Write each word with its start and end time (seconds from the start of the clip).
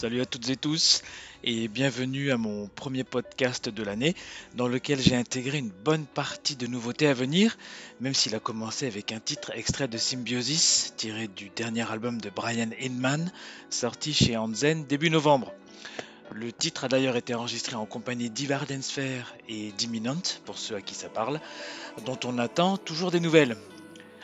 Salut 0.00 0.22
à 0.22 0.24
toutes 0.24 0.48
et 0.48 0.56
tous 0.56 1.02
et 1.44 1.68
bienvenue 1.68 2.30
à 2.30 2.38
mon 2.38 2.68
premier 2.68 3.04
podcast 3.04 3.68
de 3.68 3.82
l'année 3.82 4.16
dans 4.54 4.66
lequel 4.66 4.98
j'ai 4.98 5.14
intégré 5.14 5.58
une 5.58 5.68
bonne 5.68 6.06
partie 6.06 6.56
de 6.56 6.66
nouveautés 6.66 7.06
à 7.06 7.12
venir, 7.12 7.58
même 8.00 8.14
s'il 8.14 8.34
a 8.34 8.40
commencé 8.40 8.86
avec 8.86 9.12
un 9.12 9.20
titre 9.20 9.52
extrait 9.54 9.88
de 9.88 9.98
Symbiosis 9.98 10.94
tiré 10.96 11.28
du 11.28 11.50
dernier 11.50 11.82
album 11.92 12.18
de 12.18 12.30
Brian 12.30 12.70
Inman 12.80 13.30
sorti 13.68 14.14
chez 14.14 14.38
Hansen 14.38 14.86
début 14.86 15.10
novembre. 15.10 15.52
Le 16.32 16.50
titre 16.50 16.84
a 16.84 16.88
d'ailleurs 16.88 17.16
été 17.16 17.34
enregistré 17.34 17.76
en 17.76 17.84
compagnie 17.84 18.30
d'Ivardensphere 18.30 19.34
et 19.50 19.70
d'Imminent, 19.72 20.22
pour 20.46 20.56
ceux 20.56 20.76
à 20.76 20.80
qui 20.80 20.94
ça 20.94 21.10
parle, 21.10 21.42
dont 22.06 22.18
on 22.24 22.38
attend 22.38 22.78
toujours 22.78 23.10
des 23.10 23.20
nouvelles. 23.20 23.54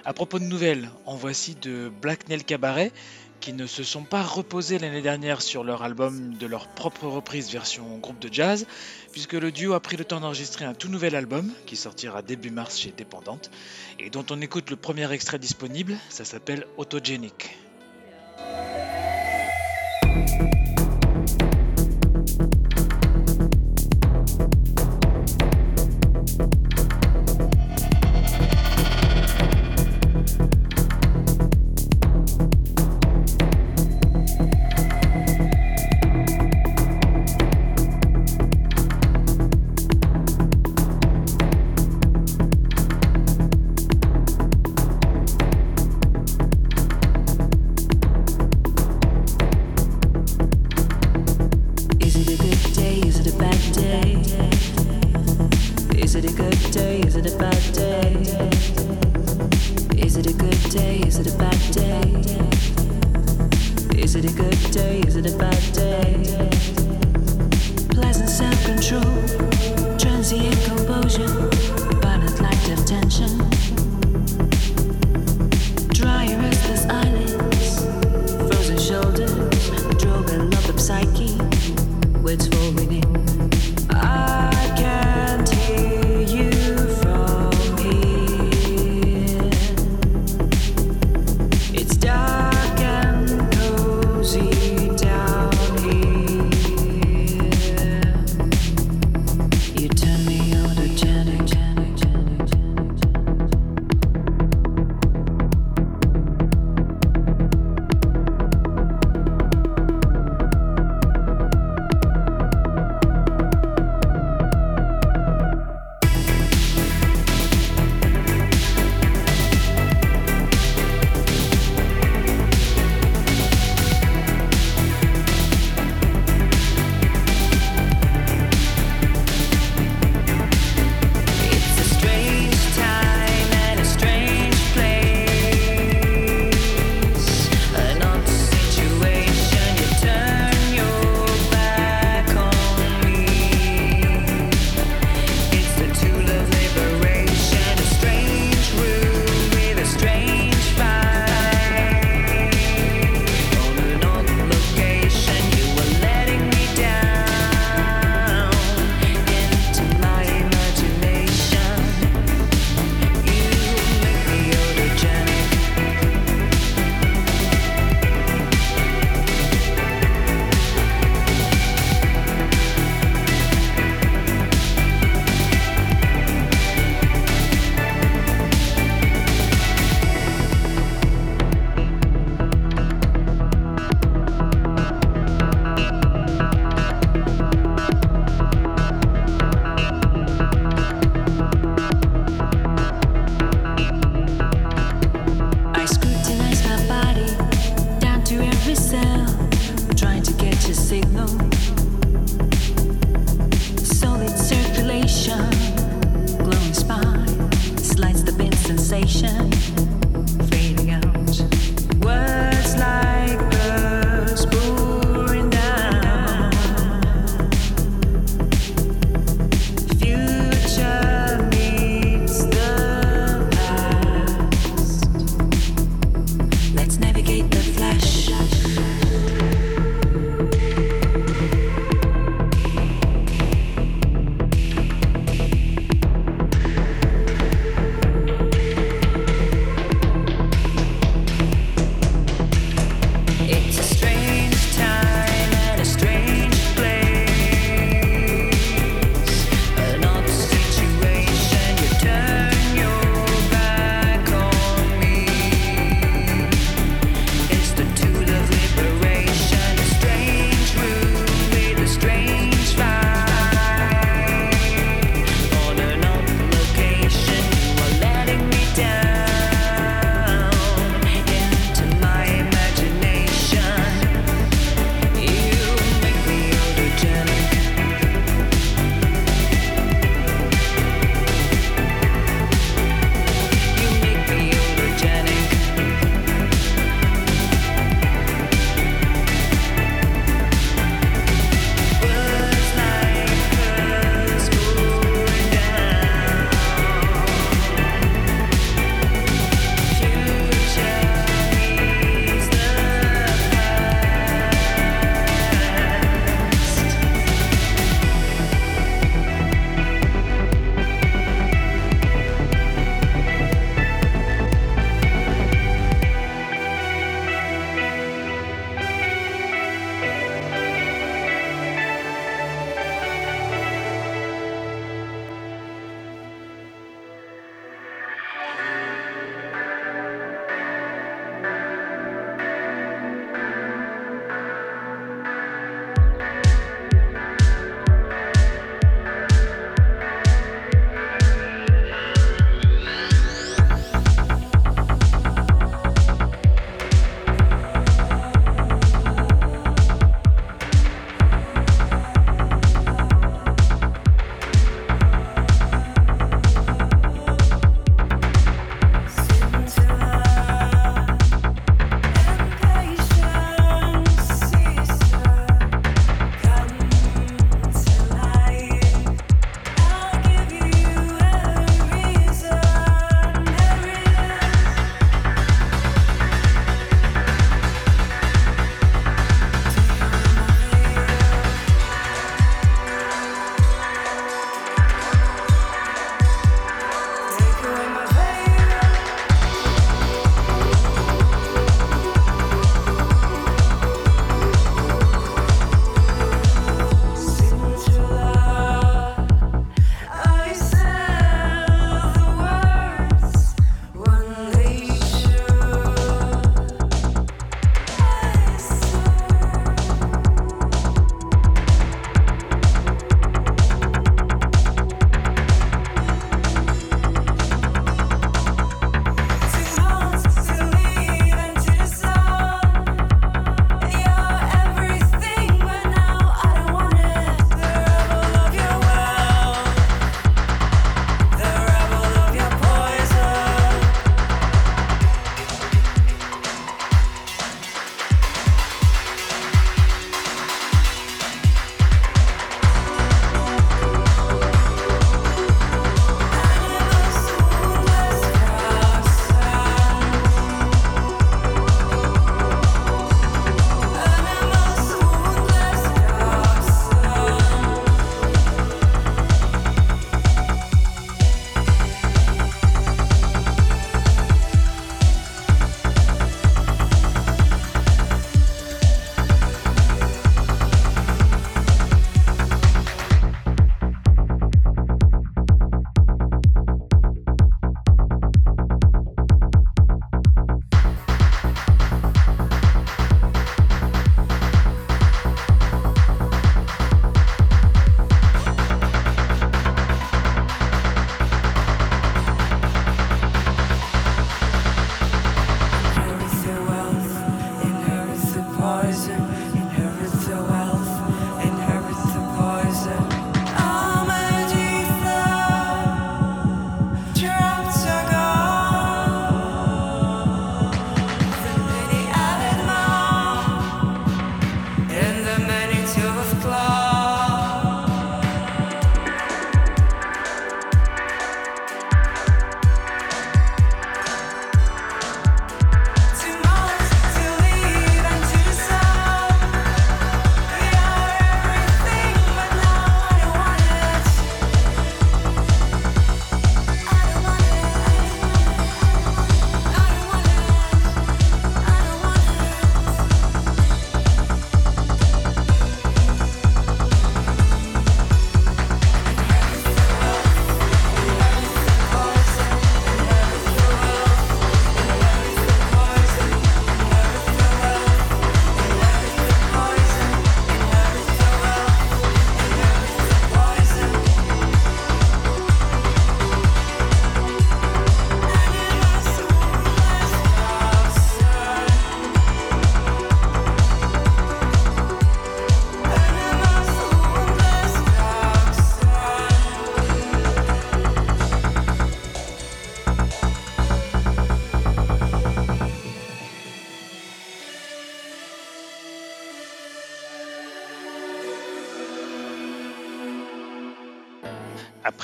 À 0.06 0.14
propos 0.14 0.38
de 0.38 0.44
nouvelles, 0.44 0.88
en 1.04 1.16
voici 1.16 1.56
de 1.56 1.90
Black 2.00 2.28
Nail 2.28 2.44
Cabaret, 2.44 2.92
qui 3.40 3.52
ne 3.52 3.66
se 3.66 3.84
sont 3.84 4.04
pas 4.04 4.22
reposés 4.22 4.78
l'année 4.78 5.02
dernière 5.02 5.42
sur 5.42 5.64
leur 5.64 5.82
album 5.82 6.34
de 6.34 6.46
leur 6.46 6.68
propre 6.68 7.06
reprise 7.06 7.50
version 7.50 7.98
groupe 7.98 8.18
de 8.18 8.32
jazz, 8.32 8.66
puisque 9.12 9.34
le 9.34 9.52
duo 9.52 9.74
a 9.74 9.80
pris 9.80 9.96
le 9.96 10.04
temps 10.04 10.20
d'enregistrer 10.20 10.64
un 10.64 10.74
tout 10.74 10.88
nouvel 10.88 11.14
album 11.14 11.52
qui 11.66 11.76
sortira 11.76 12.22
début 12.22 12.50
mars 12.50 12.78
chez 12.78 12.92
Dépendante, 12.92 13.50
et 13.98 14.10
dont 14.10 14.24
on 14.30 14.40
écoute 14.40 14.70
le 14.70 14.76
premier 14.76 15.10
extrait 15.12 15.38
disponible, 15.38 15.96
ça 16.08 16.24
s'appelle 16.24 16.66
Autogenic. 16.76 17.56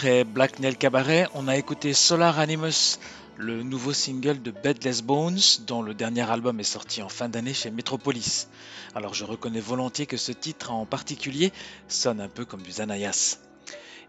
Après 0.03 0.25
Black 0.25 0.59
Nail 0.59 0.77
Cabaret, 0.77 1.29
on 1.33 1.47
a 1.47 1.57
écouté 1.57 1.95
Solar 1.95 2.41
Animus, 2.41 2.99
le 3.37 3.63
nouveau 3.63 3.93
single 3.93 4.43
de 4.43 4.51
Bedless 4.51 5.01
Bones, 5.01 5.39
dont 5.69 5.81
le 5.81 5.95
dernier 5.95 6.29
album 6.29 6.59
est 6.59 6.65
sorti 6.65 7.03
en 7.03 7.09
fin 7.09 7.29
d'année 7.29 7.55
chez 7.55 7.71
Metropolis. 7.71 8.49
Alors 8.97 9.15
je 9.15 9.25
reconnais 9.25 9.61
volontiers 9.61 10.07
que 10.07 10.17
ce 10.17 10.33
titre 10.33 10.73
en 10.73 10.87
particulier 10.87 11.53
sonne 11.87 12.21
un 12.21 12.29
peu 12.29 12.45
comme 12.45 12.63
du 12.63 12.73
Zanayas. 12.73 13.39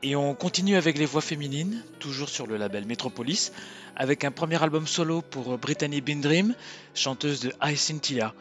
Et 0.01 0.15
on 0.15 0.33
continue 0.33 0.77
avec 0.77 0.97
les 0.97 1.05
voix 1.05 1.21
féminines, 1.21 1.83
toujours 1.99 2.29
sur 2.29 2.47
le 2.47 2.57
label 2.57 2.87
Metropolis, 2.87 3.51
avec 3.95 4.23
un 4.23 4.31
premier 4.31 4.63
album 4.63 4.87
solo 4.87 5.21
pour 5.21 5.59
Brittany 5.59 6.01
Bindream, 6.01 6.55
chanteuse 6.95 7.41
de 7.41 7.53
High 7.61 7.77
Cynthia. 7.77 8.33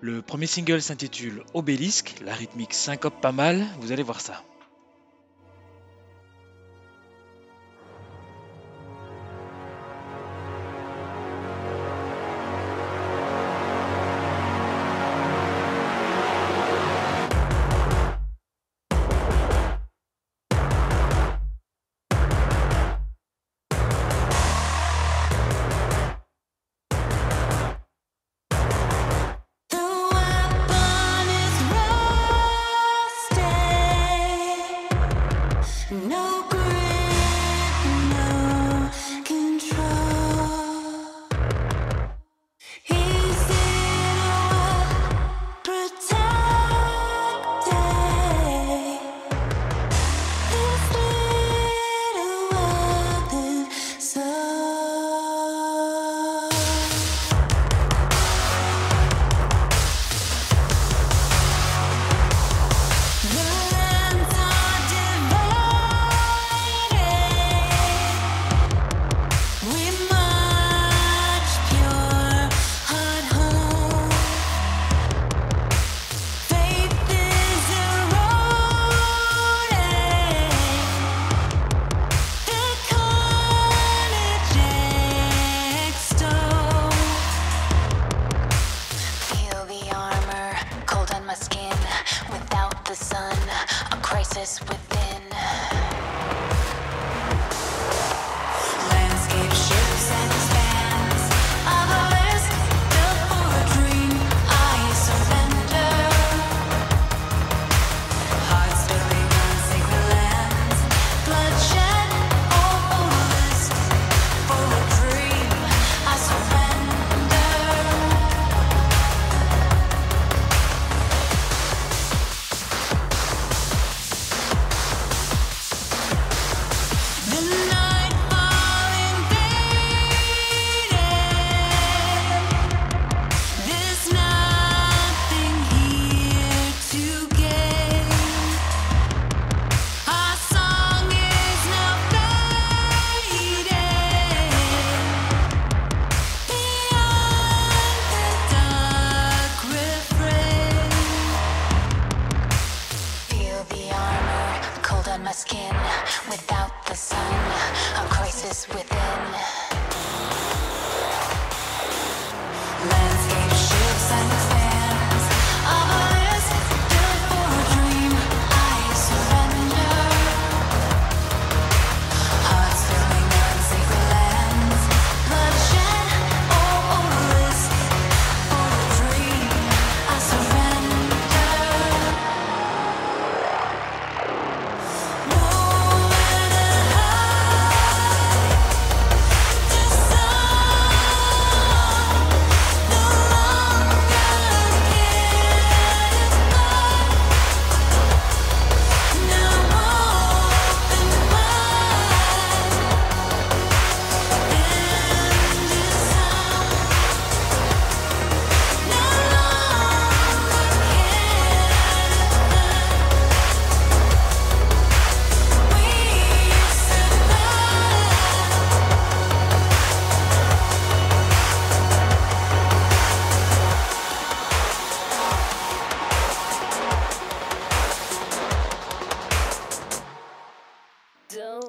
Le 0.00 0.20
premier 0.20 0.48
single 0.48 0.82
s'intitule 0.82 1.44
Obélisque, 1.54 2.16
la 2.24 2.34
rythmique 2.34 2.74
syncope 2.74 3.20
pas 3.20 3.30
mal, 3.30 3.64
vous 3.78 3.92
allez 3.92 4.02
voir 4.02 4.20
ça. 4.20 4.42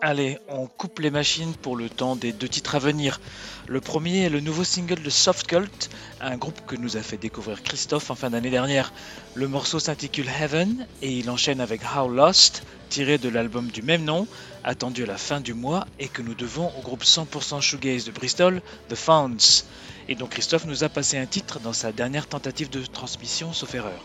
Allez, 0.10 0.40
on 0.48 0.66
coupe 0.66 0.98
les 0.98 1.12
machines 1.12 1.54
pour 1.54 1.76
le 1.76 1.88
temps 1.88 2.16
des 2.16 2.34
deux 2.34 2.50
titres 2.50 2.74
à 2.74 2.80
venir. 2.80 3.22
Le 3.68 3.80
premier 3.80 4.24
est 4.24 4.30
le 4.32 4.40
nouveau 4.40 4.64
single 4.64 5.04
de 5.04 5.10
Soft 5.12 5.46
Cult, 5.46 5.92
un 6.20 6.36
groupe 6.36 6.66
que 6.66 6.76
nous 6.76 6.98
a 6.98 7.04
fait 7.04 7.18
découvrir 7.18 7.62
Christophe 7.62 8.10
en 8.10 8.16
fin 8.16 8.32
d'année 8.32 8.50
dernière. 8.50 8.92
Le 9.36 9.48
morceau 9.48 9.78
s'intitule 9.78 10.28
Heaven 10.28 10.88
et 11.04 11.12
il 11.12 11.30
enchaîne 11.30 11.62
avec 11.62 11.82
How 11.84 12.08
Lost, 12.08 12.64
tiré 12.90 13.20
de 13.20 13.30
l'album 13.30 13.68
du 13.68 13.84
même 13.84 14.04
nom, 14.04 14.26
attendu 14.64 15.04
à 15.04 15.06
la 15.06 15.18
fin 15.20 15.42
du 15.42 15.54
mois 15.54 15.86
et 16.00 16.08
que 16.08 16.24
nous 16.24 16.34
devons 16.34 16.72
au 16.80 16.82
groupe 16.82 17.04
100% 17.04 17.62
shoegaze 17.62 18.06
de 18.06 18.12
Bristol, 18.12 18.64
The 18.90 18.96
Founds. 18.96 19.66
Et 20.08 20.16
donc 20.16 20.32
Christophe 20.32 20.66
nous 20.66 20.84
a 20.84 20.90
passé 20.90 21.20
un 21.20 21.28
titre 21.28 21.60
dans 21.60 21.74
sa 21.74 21.92
dernière 21.92 22.26
tentative 22.26 22.72
de 22.72 22.84
transmission, 22.84 23.54
sauf 23.54 23.76
erreur. 23.76 24.04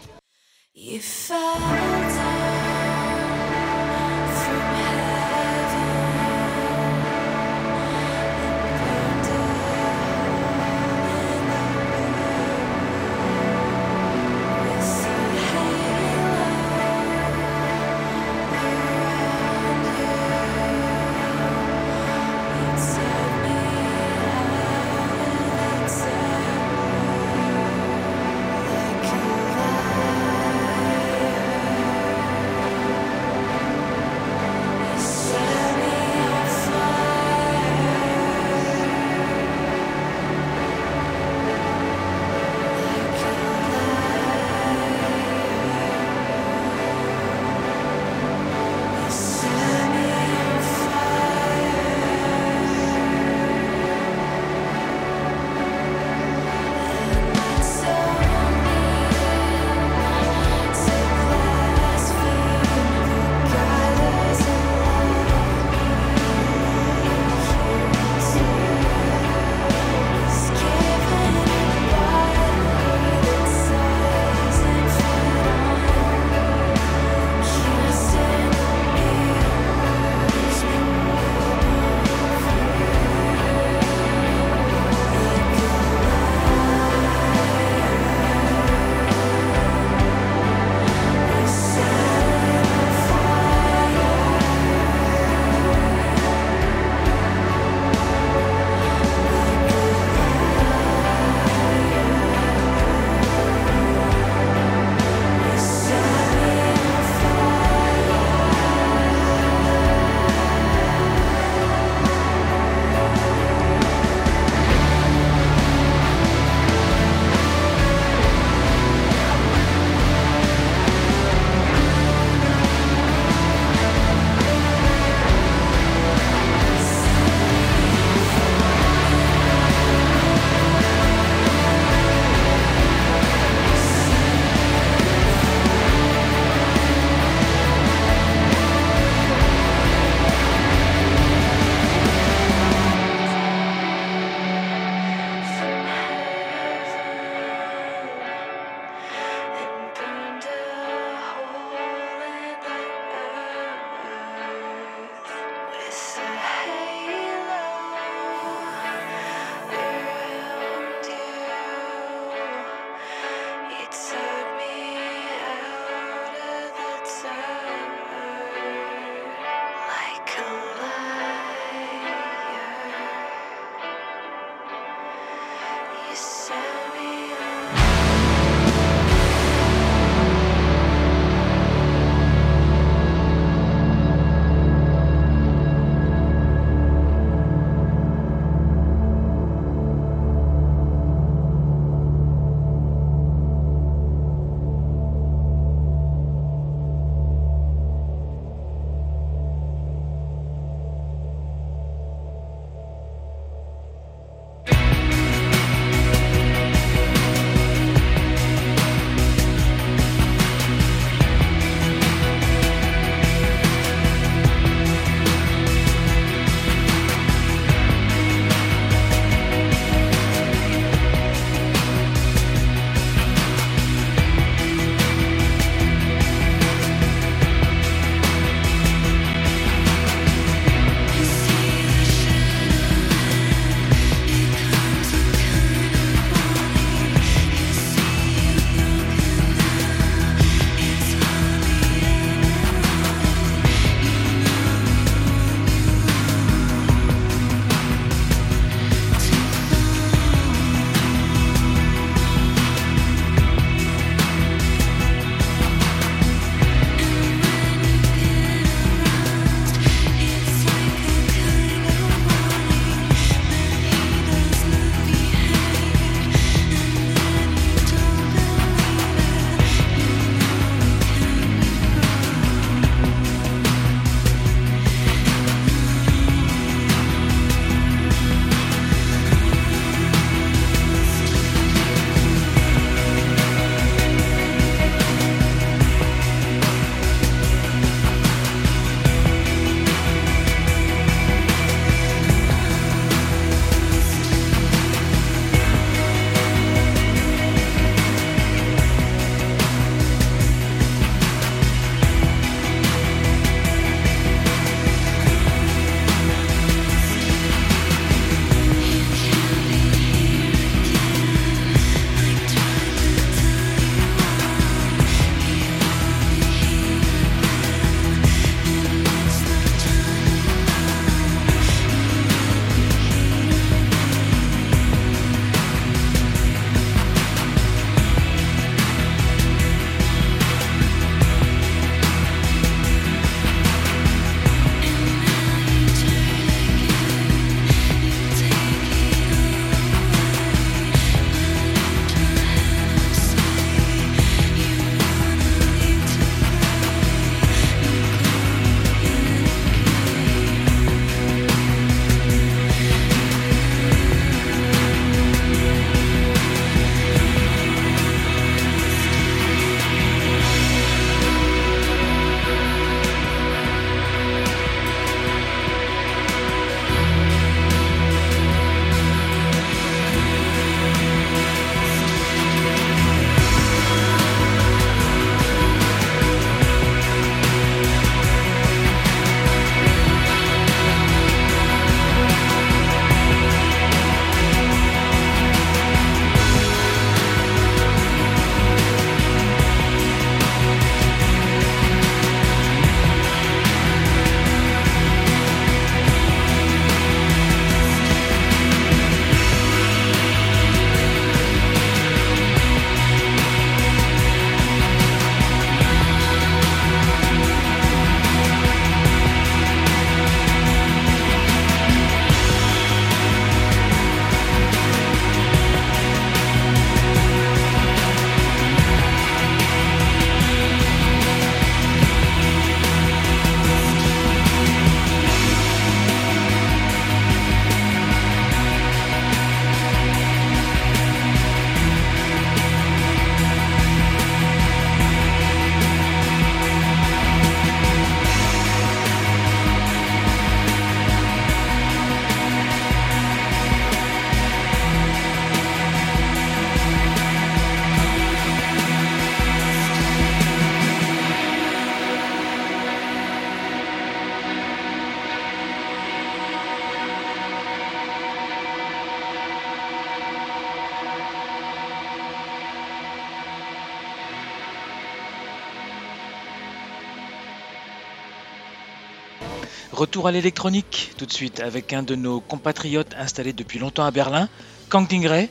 Retour 470.14 470.29
à 470.29 470.31
l'électronique 470.31 471.11
tout 471.18 471.27
de 471.27 471.33
suite 471.33 471.59
avec 471.59 471.92
un 471.92 472.05
de 472.05 472.14
nos 472.14 472.38
compatriotes 472.38 473.16
installés 473.18 473.53
depuis 473.53 473.81
longtemps 473.81 474.05
à 474.05 474.12
Berlin, 474.12 474.48
Kang 474.88 475.09
Tingray, 475.09 475.50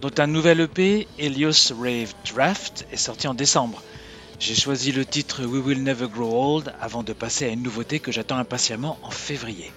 dont 0.00 0.12
un 0.18 0.28
nouvel 0.28 0.60
EP, 0.60 1.08
Helios 1.18 1.72
Rave 1.76 2.14
Draft, 2.32 2.86
est 2.92 2.96
sorti 2.96 3.26
en 3.26 3.34
décembre. 3.34 3.82
J'ai 4.38 4.54
choisi 4.54 4.92
le 4.92 5.04
titre 5.04 5.44
We 5.44 5.60
Will 5.66 5.82
Never 5.82 6.06
Grow 6.06 6.58
Old 6.58 6.72
avant 6.80 7.02
de 7.02 7.12
passer 7.12 7.46
à 7.46 7.48
une 7.48 7.64
nouveauté 7.64 7.98
que 7.98 8.12
j'attends 8.12 8.36
impatiemment 8.36 9.00
en 9.02 9.10
février. 9.10 9.72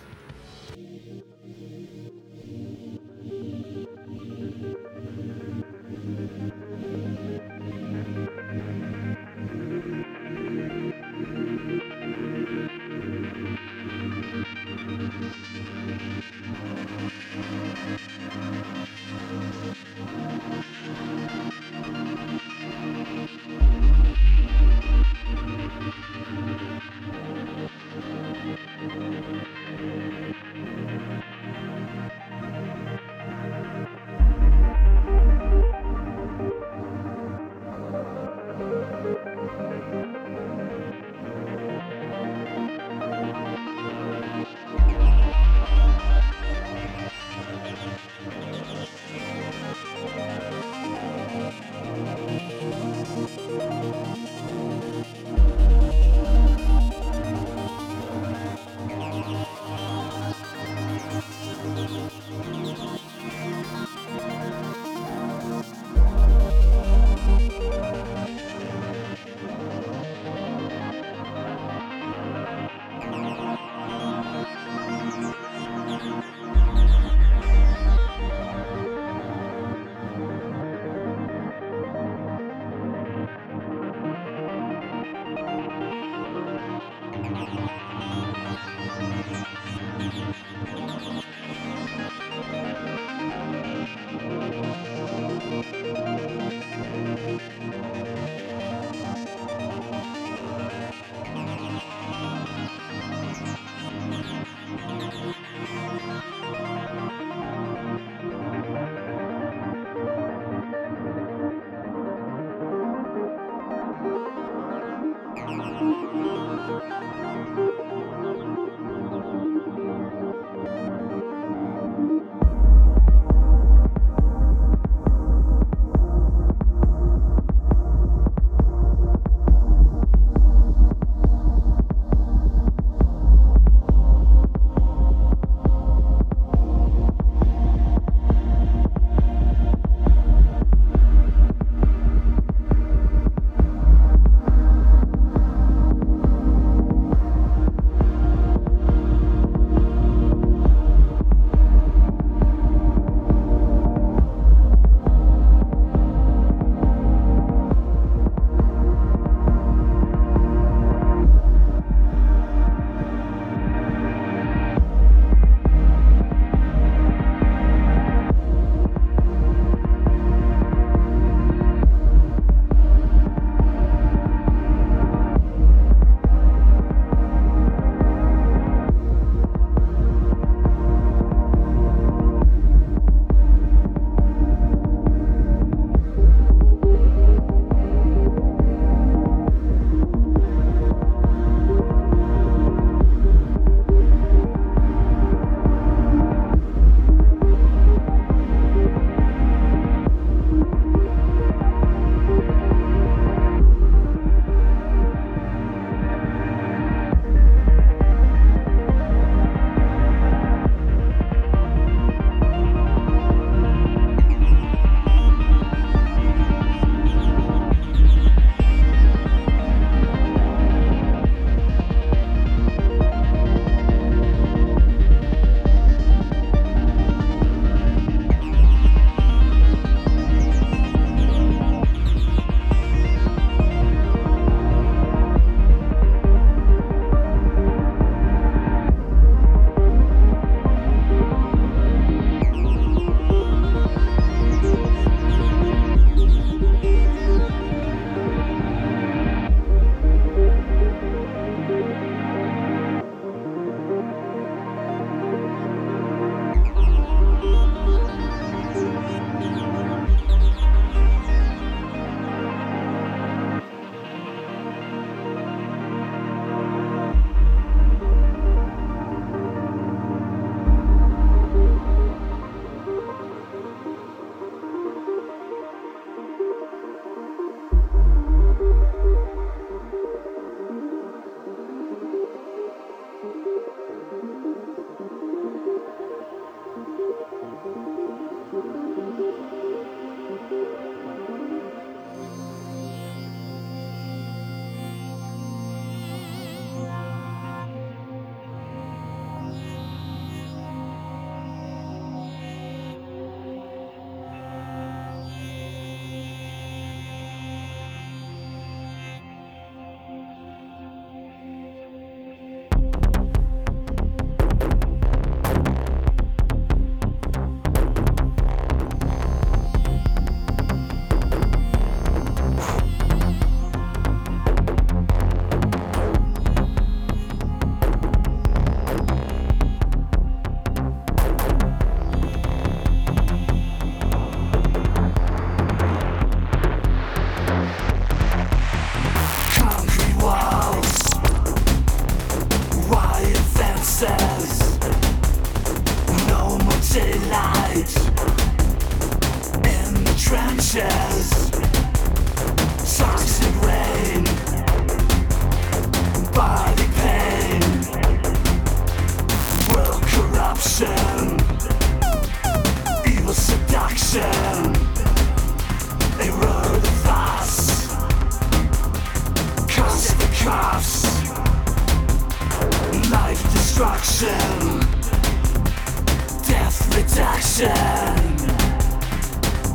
Seduction 376.98 377.70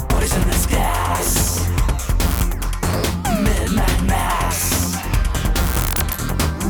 Poisonous 0.09 0.67
gas. 0.67 1.69
Midnight 3.45 4.03
mass. 4.03 4.97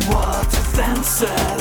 What 0.09 0.47
offensive 0.47 1.52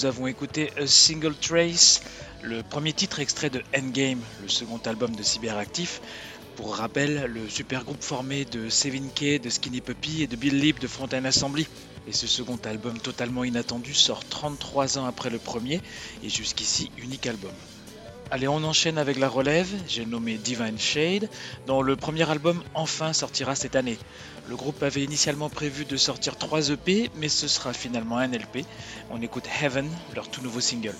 nous 0.00 0.06
avons 0.06 0.26
écouté 0.28 0.70
A 0.78 0.86
Single 0.86 1.34
Trace, 1.34 2.00
le 2.42 2.62
premier 2.62 2.94
titre 2.94 3.20
extrait 3.20 3.50
de 3.50 3.62
Endgame, 3.76 4.22
le 4.40 4.48
second 4.48 4.78
album 4.86 5.14
de 5.14 5.22
Cyberactif. 5.22 6.00
Pour 6.56 6.76
rappel, 6.76 7.26
le 7.26 7.46
super 7.50 7.84
groupe 7.84 8.02
formé 8.02 8.46
de 8.46 8.70
Sevin 8.70 9.08
K, 9.14 9.38
de 9.42 9.50
Skinny 9.50 9.82
Puppy 9.82 10.22
et 10.22 10.26
de 10.26 10.36
Bill 10.36 10.58
Lip 10.58 10.78
de 10.80 10.86
Fontaine 10.86 11.26
Assembly. 11.26 11.66
Et 12.06 12.12
ce 12.12 12.26
second 12.26 12.58
album 12.64 12.98
totalement 12.98 13.44
inattendu 13.44 13.92
sort 13.92 14.24
33 14.24 14.96
ans 14.96 15.04
après 15.04 15.28
le 15.28 15.38
premier 15.38 15.82
et 16.22 16.30
jusqu'ici 16.30 16.90
unique 16.96 17.26
album. 17.26 17.52
Allez, 18.32 18.46
on 18.46 18.62
enchaîne 18.62 18.96
avec 18.96 19.18
la 19.18 19.28
relève, 19.28 19.68
j'ai 19.86 20.06
nommé 20.06 20.38
Divine 20.38 20.78
Shade, 20.78 21.28
dont 21.66 21.82
le 21.82 21.96
premier 21.96 22.30
album 22.30 22.62
enfin 22.74 23.12
sortira 23.12 23.56
cette 23.56 23.74
année. 23.74 23.98
Le 24.44 24.56
groupe 24.56 24.82
avait 24.84 25.02
initialement 25.02 25.50
prévu 25.50 25.84
de 25.84 25.96
sortir 25.96 26.36
3 26.36 26.70
EP, 26.70 27.10
mais 27.12 27.28
ce 27.28 27.48
sera 27.48 27.72
finalement 27.72 28.18
un 28.18 28.30
LP. 28.30 28.66
On 29.08 29.20
écoute 29.20 29.48
Heaven, 29.60 30.00
leur 30.12 30.28
tout 30.28 30.42
nouveau 30.42 30.60
single. 30.60 30.96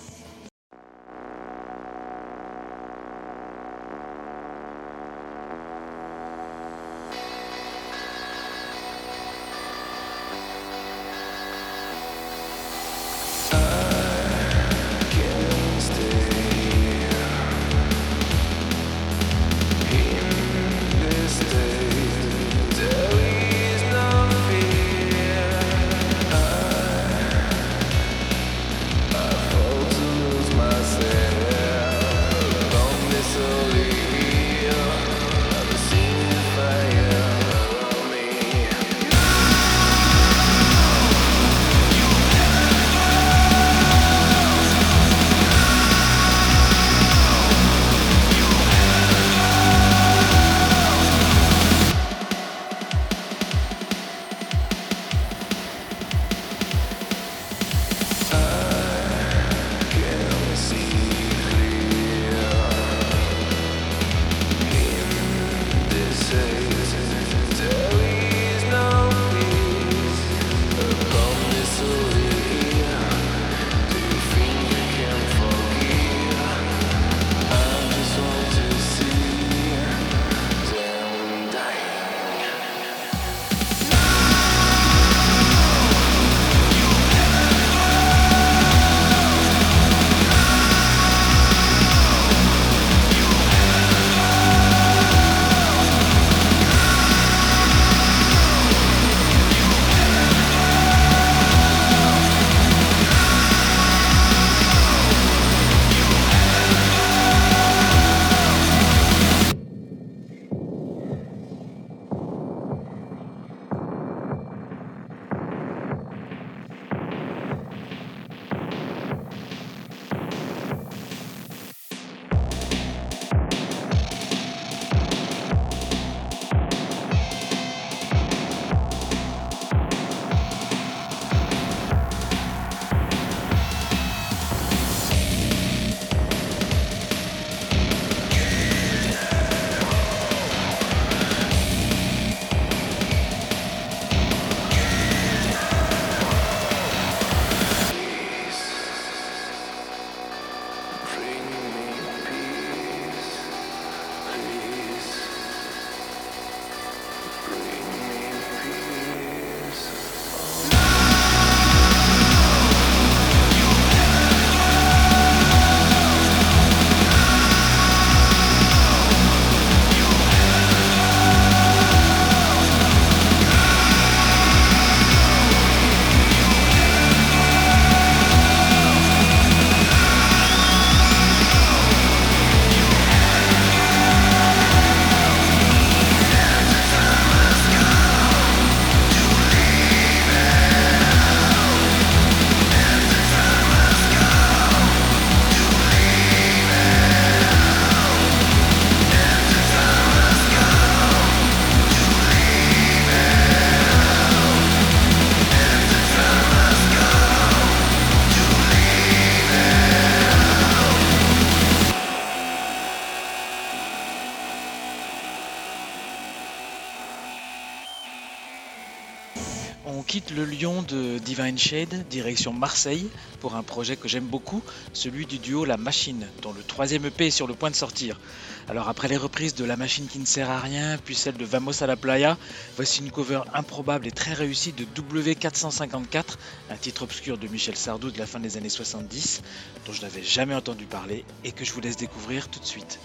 Le 220.29 220.45
Lyon 220.45 220.83
de 220.83 221.19
Divine 221.19 221.59
Shade, 221.59 222.07
direction 222.09 222.53
Marseille, 222.53 223.09
pour 223.41 223.55
un 223.55 223.63
projet 223.63 223.97
que 223.97 224.09
j'aime 224.09 224.27
beaucoup, 224.27 224.63
celui 224.93 225.25
du 225.25 225.39
duo 225.39 225.65
La 225.65 225.77
Machine, 225.77 226.27
dont 226.43 226.53
le 226.53 226.63
troisième 226.63 227.07
EP 227.07 227.29
est 227.29 227.31
sur 227.31 227.47
le 227.47 227.55
point 227.55 227.71
de 227.71 227.75
sortir. 227.75 228.21
Alors 228.69 228.89
après 228.89 229.09
les 229.09 229.17
reprises 229.17 229.55
de 229.55 229.65
La 229.65 229.77
Machine 229.77 230.07
qui 230.07 230.19
ne 230.19 230.27
sert 230.27 230.51
à 230.51 230.61
rien, 230.61 230.99
puis 231.03 231.15
celle 231.15 231.37
de 231.37 231.45
Vamos 231.45 231.83
a 231.83 231.87
la 231.87 231.97
Playa, 231.97 232.37
voici 232.77 233.01
une 233.01 233.11
cover 233.11 233.41
improbable 233.55 234.07
et 234.07 234.11
très 234.11 234.35
réussie 234.35 234.73
de 234.73 234.85
W454, 234.85 236.37
un 236.71 236.77
titre 236.77 237.03
obscur 237.03 237.39
de 237.39 237.49
Michel 237.49 237.77
Sardou 237.77 238.11
de 238.11 238.19
la 238.19 238.27
fin 238.27 238.41
des 238.41 238.57
années 238.57 238.69
70, 238.69 239.43
dont 239.87 239.93
je 239.93 240.03
n'avais 240.03 240.23
jamais 240.23 240.55
entendu 240.55 240.85
parler 240.85 241.25
et 241.45 241.53
que 241.53 241.65
je 241.65 241.73
vous 241.73 241.81
laisse 241.81 241.97
découvrir 241.97 242.49
tout 242.49 242.61
de 242.61 242.67
suite. 242.67 242.99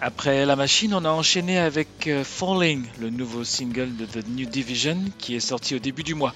Après 0.00 0.44
La 0.44 0.56
Machine, 0.56 0.94
on 0.94 1.04
a 1.04 1.10
enchaîné 1.10 1.58
avec 1.58 2.08
euh, 2.08 2.24
Falling, 2.24 2.84
le 3.00 3.10
nouveau 3.10 3.44
single 3.44 3.96
de 3.96 4.04
The 4.04 4.26
New 4.28 4.46
Division 4.46 4.98
qui 5.18 5.34
est 5.36 5.40
sorti 5.40 5.74
au 5.74 5.78
début 5.78 6.02
du 6.02 6.14
mois. 6.14 6.34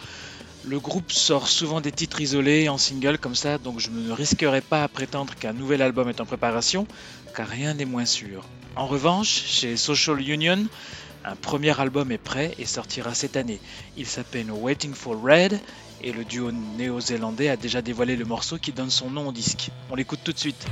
Le 0.65 0.79
groupe 0.79 1.13
sort 1.13 1.49
souvent 1.49 1.81
des 1.81 1.93
titres 1.93 2.21
isolés 2.21 2.69
en 2.69 2.79
single 2.79 3.19
comme 3.19 3.35
ça, 3.35 3.59
donc 3.59 3.81
je 3.81 3.91
ne 3.91 4.13
risquerai 4.13 4.61
pas 4.61 4.85
à 4.85 4.89
prétendre 4.89 5.35
qu'un 5.35 5.53
nouvel 5.53 5.83
album 5.83 6.09
est 6.09 6.21
en 6.21 6.27
préparation, 6.27 6.87
car 7.35 7.49
rien 7.49 7.75
n'est 7.75 7.85
moins 7.85 8.07
sûr. 8.07 8.45
En 8.77 8.87
revanche, 8.87 9.29
chez 9.29 9.77
Social 9.77 10.21
Union, 10.21 10.67
un 11.25 11.37
premier 11.37 11.79
album 11.79 12.13
est 12.13 12.19
prêt 12.19 12.55
et 12.59 12.65
sortira 12.65 13.15
cette 13.15 13.37
année. 13.37 13.61
Il 13.97 14.07
s'appelle 14.07 14.51
Waiting 14.51 14.95
for 14.95 15.21
Red 15.21 15.61
et 16.03 16.13
le 16.13 16.25
duo 16.25 16.53
néo-zélandais 16.53 17.49
a 17.49 17.57
déjà 17.57 17.83
dévoilé 17.83 18.17
le 18.17 18.25
morceau 18.25 18.57
qui 18.57 18.73
donne 18.73 18.91
son 18.91 19.11
nom 19.11 19.29
au 19.29 19.33
disque. 19.33 19.71
On 19.91 19.97
l'écoute 19.97 20.21
tout 20.25 20.33
de 20.33 20.39
suite. 20.39 20.67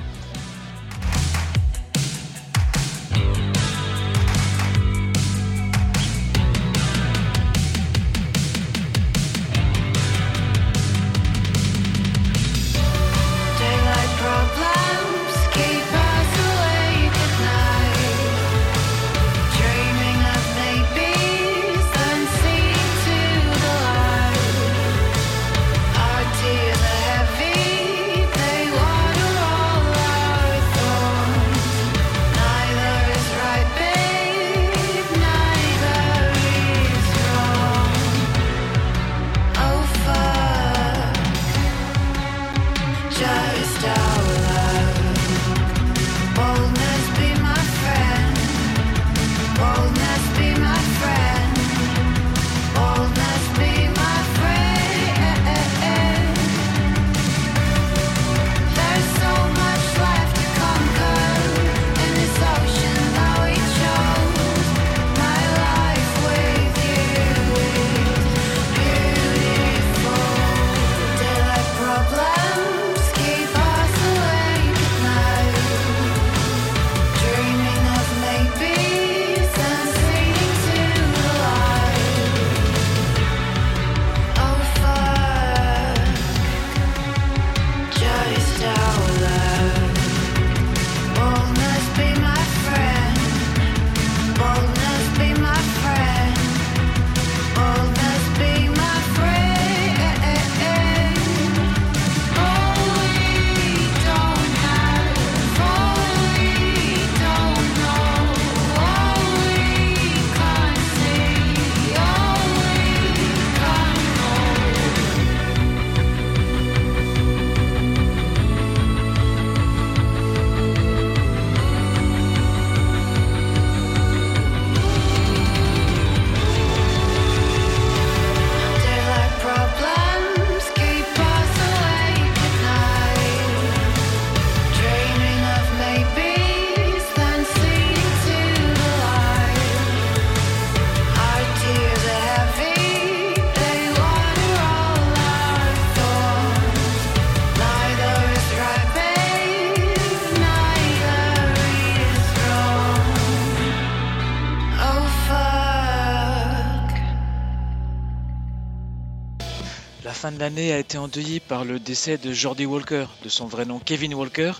L'année 160.38 160.72
a 160.72 160.78
été 160.78 160.98
endeuillée 160.98 161.40
par 161.40 161.64
le 161.64 161.78
décès 161.78 162.18
de 162.18 162.32
Jordi 162.32 162.66
Walker, 162.66 163.06
de 163.22 163.28
son 163.28 163.46
vrai 163.46 163.64
nom 163.64 163.78
Kevin 163.78 164.14
Walker, 164.14 164.52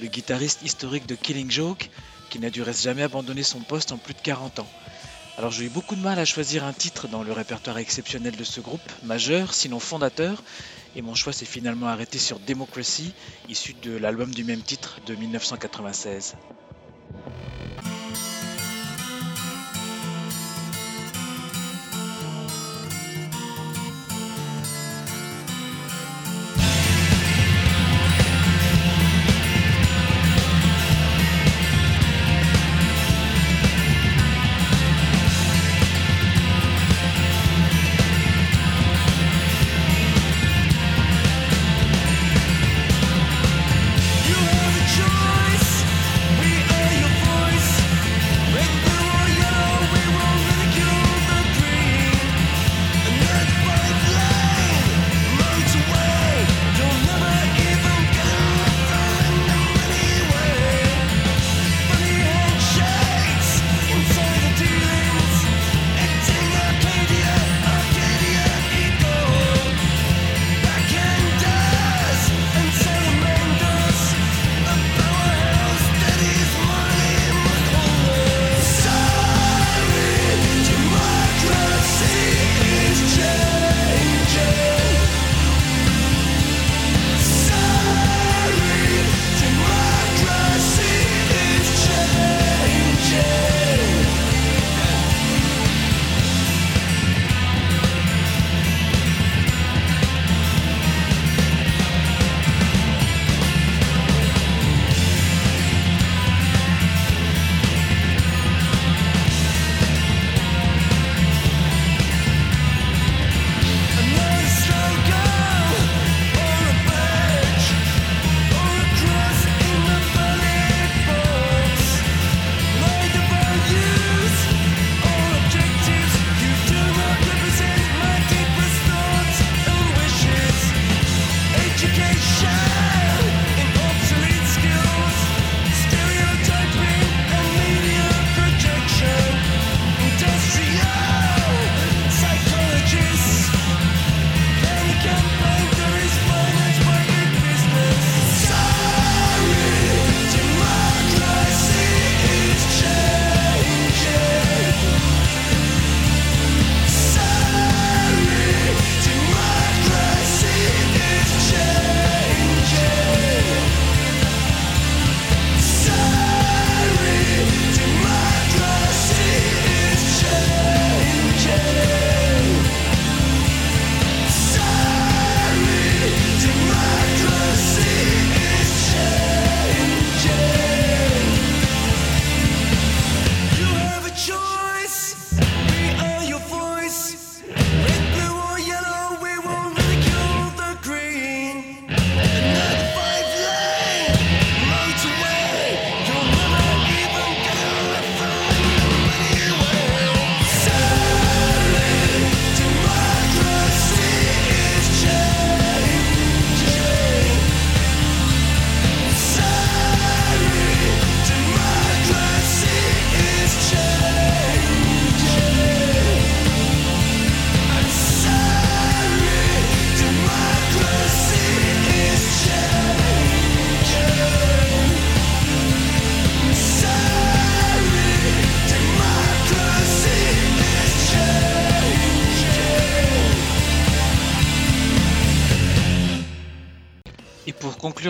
le 0.00 0.06
guitariste 0.08 0.62
historique 0.62 1.06
de 1.06 1.14
Killing 1.14 1.50
Joke, 1.50 1.88
qui 2.30 2.38
n'a 2.38 2.50
dû 2.50 2.62
reste 2.62 2.82
jamais 2.82 3.02
abandonner 3.02 3.42
son 3.42 3.60
poste 3.60 3.92
en 3.92 3.98
plus 3.98 4.14
de 4.14 4.20
40 4.20 4.58
ans. 4.60 4.68
Alors 5.38 5.52
j'ai 5.52 5.66
eu 5.66 5.68
beaucoup 5.68 5.94
de 5.94 6.00
mal 6.00 6.18
à 6.18 6.24
choisir 6.24 6.64
un 6.64 6.72
titre 6.72 7.06
dans 7.06 7.22
le 7.22 7.32
répertoire 7.32 7.78
exceptionnel 7.78 8.34
de 8.36 8.44
ce 8.44 8.60
groupe, 8.60 8.92
majeur, 9.02 9.54
sinon 9.54 9.78
fondateur, 9.78 10.42
et 10.96 11.02
mon 11.02 11.14
choix 11.14 11.32
s'est 11.32 11.44
finalement 11.44 11.86
arrêté 11.86 12.18
sur 12.18 12.40
Democracy, 12.40 13.12
issu 13.48 13.74
de 13.74 13.96
l'album 13.96 14.34
du 14.34 14.44
même 14.44 14.62
titre 14.62 14.98
de 15.06 15.14
1996. 15.14 16.34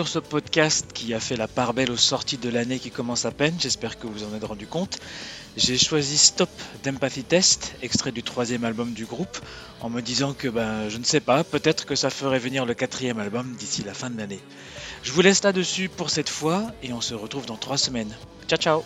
Conclure 0.01 0.07
ce 0.07 0.19
podcast 0.19 0.87
qui 0.93 1.13
a 1.13 1.19
fait 1.19 1.35
la 1.35 1.47
part 1.47 1.75
belle 1.75 1.91
aux 1.91 1.97
sorties 1.97 2.37
de 2.37 2.49
l'année 2.49 2.79
qui 2.79 2.89
commence 2.89 3.25
à 3.25 3.31
peine, 3.31 3.53
j'espère 3.59 3.99
que 3.99 4.07
vous 4.07 4.23
en 4.23 4.35
êtes 4.35 4.43
rendu 4.43 4.65
compte, 4.65 4.97
j'ai 5.57 5.77
choisi 5.77 6.17
Stop 6.17 6.49
d'Empathy 6.83 7.23
Test, 7.23 7.75
extrait 7.83 8.11
du 8.11 8.23
troisième 8.23 8.63
album 8.63 8.93
du 8.93 9.05
groupe, 9.05 9.37
en 9.79 9.91
me 9.91 10.01
disant 10.01 10.33
que 10.33 10.47
ben 10.47 10.89
je 10.89 10.97
ne 10.97 11.03
sais 11.03 11.19
pas, 11.19 11.43
peut-être 11.43 11.85
que 11.85 11.95
ça 11.95 12.09
ferait 12.09 12.39
venir 12.39 12.65
le 12.65 12.73
quatrième 12.73 13.19
album 13.19 13.55
d'ici 13.59 13.83
la 13.83 13.93
fin 13.93 14.09
de 14.09 14.17
l'année. 14.17 14.41
Je 15.03 15.11
vous 15.11 15.21
laisse 15.21 15.43
là-dessus 15.43 15.87
pour 15.87 16.09
cette 16.09 16.29
fois 16.29 16.71
et 16.81 16.93
on 16.93 17.01
se 17.01 17.13
retrouve 17.13 17.45
dans 17.45 17.57
trois 17.57 17.77
semaines. 17.77 18.15
Ciao 18.47 18.57
ciao 18.57 18.83